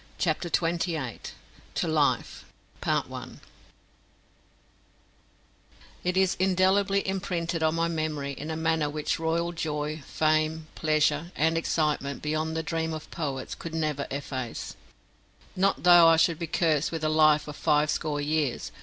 CHAPTER 0.17 0.49
TWENTY 0.49 0.97
EIGHT 0.97 1.33
To 1.75 1.87
Life 1.87 2.43
It 2.83 3.05
is 6.17 6.35
indelibly 6.39 7.07
imprinted 7.07 7.61
on 7.61 7.75
my 7.75 7.87
memory 7.87 8.31
in 8.33 8.49
a 8.49 8.55
manner 8.57 8.89
which 8.89 9.19
royal 9.19 9.51
joy, 9.51 10.01
fame, 10.07 10.65
pleasure, 10.73 11.31
and 11.35 11.55
excitement 11.55 12.23
beyond 12.23 12.57
the 12.57 12.63
dream 12.63 12.93
of 12.95 13.11
poets 13.11 13.53
could 13.53 13.75
never 13.75 14.07
efface, 14.09 14.75
not 15.55 15.83
though 15.83 16.07
I 16.07 16.17
should 16.17 16.39
be 16.39 16.47
cursed 16.47 16.91
with 16.91 17.03
a 17.03 17.07
life 17.07 17.47
of 17.47 17.55
five 17.55 17.91
score 17.91 18.19
years. 18.19 18.71